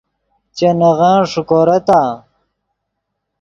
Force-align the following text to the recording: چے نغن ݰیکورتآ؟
چے 0.55 0.69
نغن 0.79 1.17
ݰیکورتآ؟ 1.31 2.01